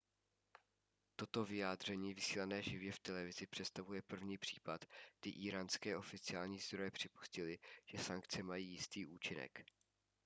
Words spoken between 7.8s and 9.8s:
že sankce mají jistý účinek